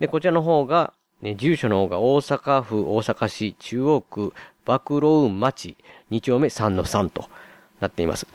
[0.00, 5.76] で、こちらの方が、ね、住所の方が大阪府大阪市中央区爆露町
[6.10, 7.26] 2丁目3の3と
[7.80, 8.26] なっています。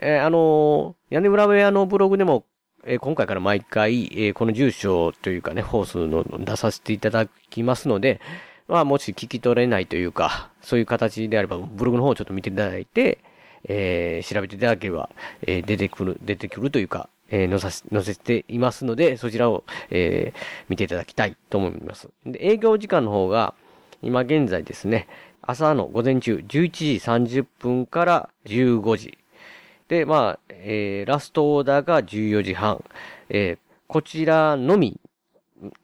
[0.00, 2.44] えーあのー屋根裏部屋のブログでも、
[2.84, 8.20] えー今回から毎回、えーこの住所というかね、ホースの出させていただきますので、
[8.68, 13.18] まあ、もし聞き取れないというか、そういう形であれば、ブログの方をちょっと見ていただいて、
[13.68, 15.10] えー調べていただければ、
[15.42, 22.08] えー出てくる、出てくるというか、えー載させ、載せていますので、そちらを、えー見ていただきたいと思います。
[22.26, 23.54] で、営業時間の方が、
[24.02, 25.08] 今現在ですね、
[25.42, 29.18] 朝の午前中11時30分から15時。
[29.88, 32.84] で、まあ、えーラストオーダーが14時半。
[33.28, 34.98] えーこちらのみ、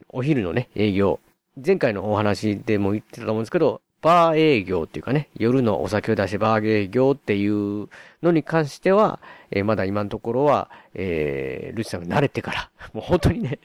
[0.08, 1.20] お昼のね、営業。
[1.62, 7.88] 前回のお話でも言ってたと思うんですけど、バー営業っていうかね、夜のお酒を出してバー営業っていう
[8.22, 13.58] のに関しては、えーまだ今のところは、えー、ルチさんが慣れてから、 もう本当にね、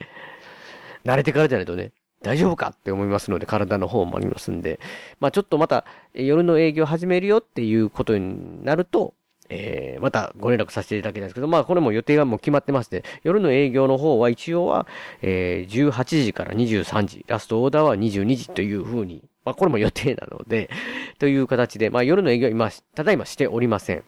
[1.04, 1.92] 慣れてからじゃないとね、
[2.22, 4.80] 大丈夫かって思いますので、体の方もありますんで、
[5.20, 9.14] まあちょっとまた、夜の営業始めるよっていうことになると、
[9.50, 14.86] えー、またご連絡させていただきたいんですけど、まあこれも予定がもう決まってまして、夜の営業の方は一応は、
[15.22, 20.70] えー、18時から23時、ラストオーダーは22時という風に、まあこれも予定なので、
[21.18, 24.02] という形で、まあ夜の営業は今、ただいましておりません。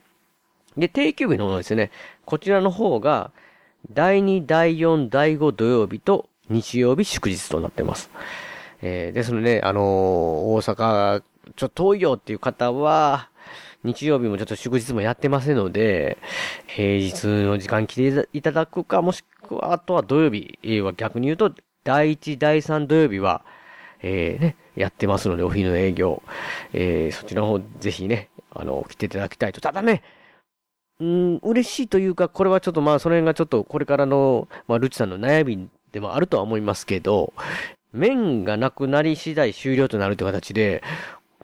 [0.76, 1.90] で、定休日の方ですね、
[2.24, 3.30] こちらの方が、
[3.92, 8.10] 第2、第4、第5土曜日と日曜日祝日となってます。
[8.82, 11.22] えー、ですので、あのー大阪、
[11.54, 13.30] ちょっと遠いよっていう方は、
[13.84, 16.18] 日曜日もちょっと祝日もやってませんので、
[16.66, 21.52] 平日の時間来ていただくか、もしくは、あとは土曜日は逆に言うと、
[21.84, 23.44] 第1、第3土曜日は、
[24.02, 26.22] えー、ね、やってますので、お昼の営業。
[26.72, 29.60] えー、そちらの方、ぜひね、あの、来ていただきたいと。
[29.60, 30.02] ただね、
[31.00, 37.32] うん、嬉しいというか、これはちょっとまあ、その辺がちょっとこれからの、まあ、ルチさんの悩みでもあるとは思いますけど、
[37.92, 40.82] 面がなくなり次第終了となるという形で、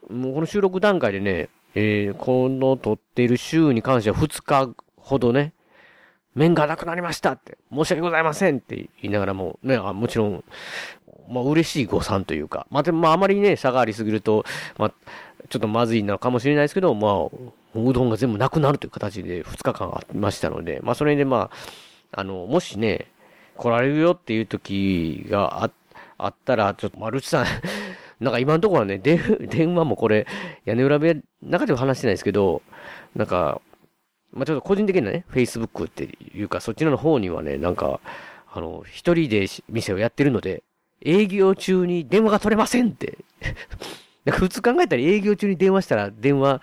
[0.09, 5.53] もうこの収録段階でね、えー、この撮っている週に関しては2日ほどね、
[6.35, 10.43] 面がなくなりましたって、申し訳ございませんって言いながらも、ね、あもちろん、
[11.29, 14.45] まあ嬉しい誤算というか、まあでもまああまりね、差がありすぎると、
[14.77, 14.93] まあ、
[15.49, 21.49] ちょっとまずいのかもしれないですけど、まあ、うどんが全部なくなるという形で2日間ありましたので、まあそれでま
[22.11, 23.07] あ、あの、もしね、
[23.55, 25.71] 来られるよっていう時があ
[26.17, 27.45] あったら、ちょっと、マルチさん
[28.23, 30.25] なんか今のところはね、電電話もこれ、
[30.65, 32.61] 屋根裏部屋、中では話してないですけど、
[33.15, 33.61] なんか、
[34.31, 37.99] まあ、ちょっと個人的なね、Facebook っていうか、そっちの方にはね、なんか、
[38.51, 40.63] あの、一人で店をやってるので、
[41.05, 43.17] 営業中に電話が取れませんって。
[44.31, 46.61] 普通考えたら営業中に電話したら電話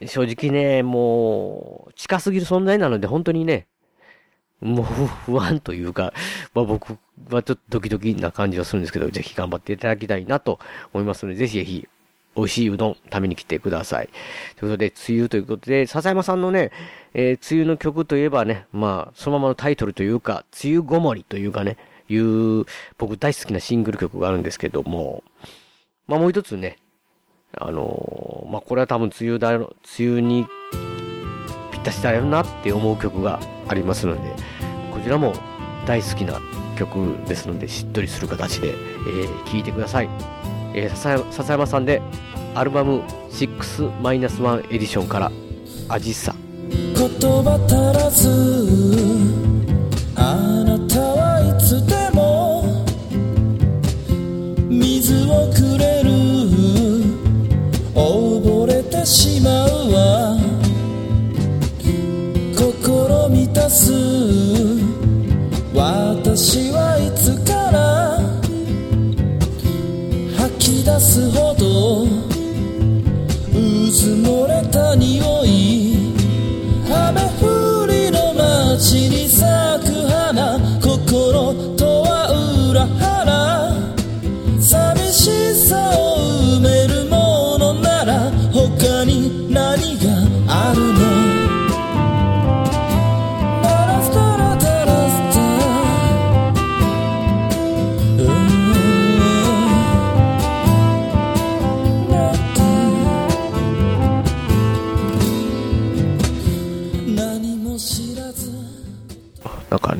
[0.00, 3.66] あ、正直ね、もう近すぎる存在なので本当にね、
[4.60, 6.12] もう不安というか、
[6.54, 6.98] まあ僕
[7.30, 10.58] はちょっとドキドキな感じはするんですけど、ぜひ頑張っていただきたいなと
[10.92, 11.88] 思いますので、ぜひぜひ
[12.36, 14.08] 美味しいうどん食べに来てください。
[14.56, 16.70] ということで、梅雨ということで、笹山さんのね、
[17.14, 22.64] えー、梅雨の曲といえばね、まあ、そのままのタイトルというか、梅雨ごもりというかね、いう、
[22.98, 25.24] 僕大好きなシングル曲があるんですけども、
[26.06, 26.78] まあもう一つね、
[27.56, 30.46] あのー、まあこれは多分梅雨だろ、梅雨に
[31.72, 34.30] ぴったしだよなって思う曲がありますので、
[34.92, 35.32] こちらも
[35.86, 36.40] 大好きな
[36.76, 40.08] 曲ですので、しっとりする形で、えー、聴いてください。
[40.74, 42.02] えー、笹山さんで
[42.56, 45.30] アルバム6-1エディションから
[45.90, 46.34] 「アジサ」
[46.72, 47.06] 言
[47.44, 48.30] 葉足らず
[50.14, 52.64] あなたはいつでも
[54.70, 56.10] 水をくれる。
[57.94, 60.38] 溺れてしまうわ。
[62.56, 63.92] 心満たす。
[65.74, 68.18] 私はいつから
[70.38, 72.15] 吐き出すほど。
[74.06, 74.75] うずもれた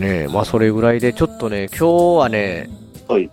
[0.06, 1.86] ね、まあそれぐらいで、ちょっとね、今日
[2.18, 2.70] はね、
[3.08, 3.30] はい。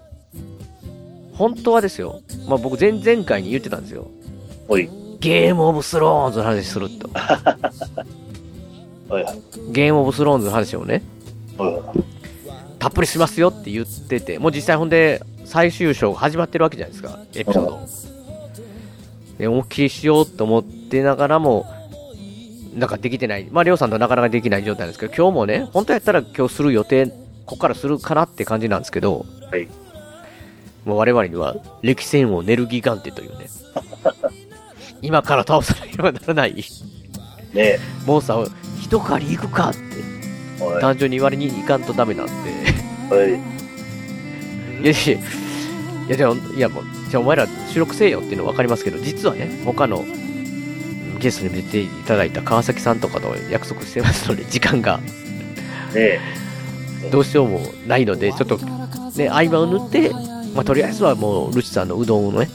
[1.33, 2.21] 本当はですよ。
[2.47, 4.07] まあ僕前々回に言ってたんですよ。
[4.67, 4.89] はい。
[5.19, 7.09] ゲームオブスローンズの話すると。
[7.13, 9.39] はいはい。
[9.71, 11.01] ゲームオブスローンズの話をね、
[11.57, 11.83] はいはい。
[12.79, 17.79] たっぷりしますよって言ってて、もう実際ほんで最終章が始まってるわけじゃないですか、エピソード。
[19.37, 21.65] で、思いっきりしようと思ってながらも、
[22.75, 23.47] なんかできてない。
[23.51, 27.13] まあ、りょうさんとなかなかできない状態なんですけど、今日もね、本当やったら今日する予定、こ
[27.45, 29.67] こからするかなって感じなんですけど、はい。
[30.85, 33.47] もう我々には、歴戦をネルギガンテというね、
[35.01, 36.55] 今から倒さなければならない、
[37.53, 38.47] ねモンスターを
[38.81, 40.81] 一狩り行くかって、はい。
[40.81, 43.29] 単純に言われに行かんとダメなんで、はい。
[44.83, 44.95] いやい
[46.09, 50.22] やいや、いや、もう、じゃあお前ら収録せえよっていうの分かりますけど、実はね、他のうん
[51.23, 54.99] ゲストに出ていただいた川崎さんとかと約束してますので、時間が
[55.95, 56.19] ね
[57.11, 60.11] どうしようもないので、ちょっと、ね、合間を縫って、
[60.53, 62.49] まあ、とりあえずはもう、ルチさんのうどんをね、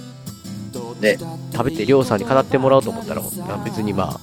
[1.01, 1.17] ね
[1.53, 4.21] 食べて、りょうさんに語ってもらおうと思ったら、まあ別にまあ、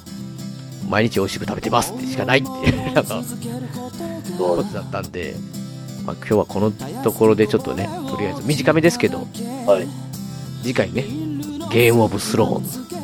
[0.90, 3.24] 毎日美味しく食べてますってしかないっていう、 なんか、
[4.38, 5.36] ことだったんで、
[6.06, 6.72] まあ今日はこの
[7.04, 9.28] ところでちょっとね、とりあえず短めですけど、
[9.66, 9.88] はい。
[10.62, 11.04] 次回ね、
[11.72, 12.95] ゲームオブスローンズ。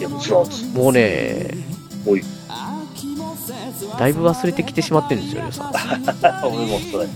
[0.00, 0.64] いや、もちろんです。
[0.74, 1.50] もうね、
[2.06, 2.22] おい。
[3.98, 5.72] だいぶ忘れてきてしまってるんですよ、りょうさん。
[6.46, 7.08] 俺もそう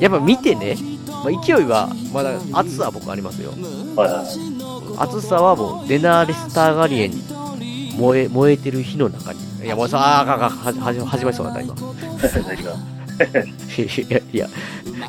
[0.00, 3.50] やっぱ見てね、まあ、勢いは、まだ熱さは僕ありますよ。
[3.96, 4.26] はいはい。
[4.96, 7.22] 熱さはもう、デナーレスターガリエに
[7.98, 9.40] 燃え、燃えてる火の中に。
[9.62, 11.74] いや、もうさ、あーあかか始ま始まりそうだった、今。
[13.18, 14.48] いや、いや、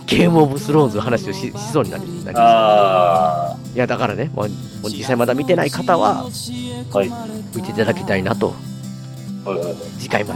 [0.06, 3.52] ゲームオブスローンズの話をししそうになりなりました。
[3.52, 6.24] あいや、だからね、もうもう実際まだ見てない方は、あ。
[6.98, 7.12] はい。
[7.56, 8.54] 見ていただきたいなと、
[9.46, 9.76] はいはいはい。
[10.00, 10.34] 次回ま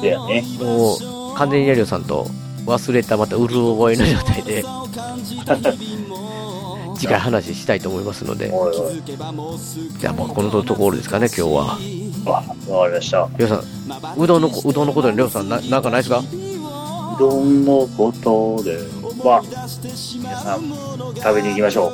[0.00, 0.02] で。
[0.02, 0.44] でやね。
[0.60, 2.26] もう、完全にヤリオさんと
[2.66, 4.64] 忘れたまたうる覚えの状態で、
[6.96, 9.02] 次回話したいと思いますので、おいおい。
[9.98, 11.78] じゃあもうこのところですかね、今日は。
[12.26, 12.30] あ、
[12.72, 13.28] わかりました。
[13.38, 16.18] りょうさん、うどんのこ、うどんのことにりょうさんな、なんかないですか？
[16.18, 18.78] うどんのことで、
[19.24, 20.62] まあ、皆さん、
[21.14, 21.90] 食べに行きましょ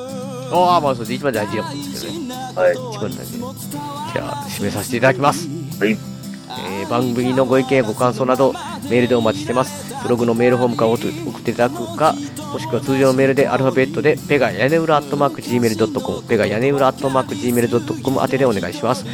[0.51, 2.35] ああ、まあそれで一番大事なことですけどね。
[2.57, 2.59] う。
[2.59, 2.73] はい。
[2.73, 3.39] 一番大事。
[3.39, 5.47] じゃあ、締めさせていただきます。
[5.79, 5.91] はい。
[5.91, 8.53] えー番組のご意見やご感想など
[8.89, 12.15] メールでお待ちしてますブログのメールフォームから送っていただくか
[12.51, 19.05] もしくは通常のメールでアルファベットでペガ屋根裏アットマーク Gmail.com ペガ屋根裏アットマーク Gmail.com 宛てでお願いします、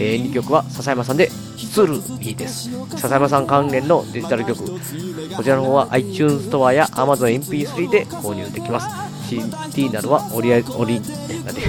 [0.00, 1.30] え2曲は笹山さんで
[1.70, 2.68] 「ツルいいです。
[2.96, 4.64] 笹山さん関連のデジタル曲。
[5.36, 8.88] こちらの方は iTunes ストアや Amazon MP3 で購入できます。
[9.28, 11.62] CD などはオリアオリえなんで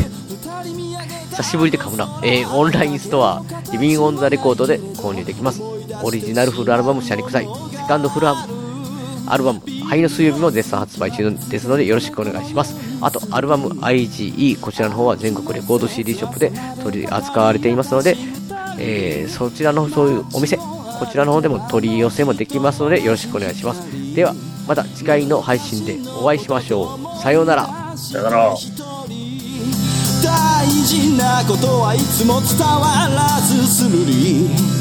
[1.30, 5.62] 久しぶりで噛むな、えーオンラインストア、リビンオンザレコードで購入できます。
[6.04, 8.61] オリジナルフルアルバム、シャニクサイ、セカンドフルアルバム
[9.28, 12.76] アルバム、灰の水曜日も絶賛発売中ですのでよろしくお願いします。
[13.02, 16.52] あと、アルバム IGE、こちらの方は全国レコード CD ショップで
[16.84, 18.18] 取り扱われていますので、
[18.78, 23.82] えーそちらのそういうお店、こちらの方でも取り寄せもできますのでよろしくお願いします。
[24.16, 24.36] では、
[24.68, 27.22] また次回の配信でお会いしましょう。
[27.22, 27.96] さようなら。
[27.96, 28.56] さよなら。
[30.24, 34.81] 大事なことはいつも伝わらずするり